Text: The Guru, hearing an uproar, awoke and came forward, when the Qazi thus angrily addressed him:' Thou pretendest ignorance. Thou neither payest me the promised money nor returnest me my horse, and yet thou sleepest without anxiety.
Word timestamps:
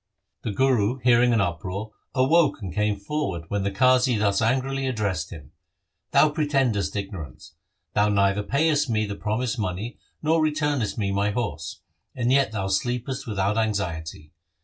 The 0.41 0.49
Guru, 0.51 0.97
hearing 1.03 1.31
an 1.31 1.41
uproar, 1.41 1.91
awoke 2.15 2.59
and 2.59 2.73
came 2.73 2.97
forward, 2.97 3.43
when 3.49 3.61
the 3.61 3.69
Qazi 3.69 4.17
thus 4.17 4.41
angrily 4.41 4.87
addressed 4.87 5.29
him:' 5.29 5.51
Thou 6.11 6.31
pretendest 6.31 6.95
ignorance. 6.95 7.53
Thou 7.93 8.09
neither 8.09 8.41
payest 8.41 8.89
me 8.89 9.05
the 9.05 9.13
promised 9.15 9.59
money 9.59 9.99
nor 10.23 10.41
returnest 10.41 10.97
me 10.97 11.11
my 11.11 11.29
horse, 11.29 11.81
and 12.15 12.31
yet 12.31 12.51
thou 12.51 12.65
sleepest 12.65 13.27
without 13.27 13.59
anxiety. 13.59 14.31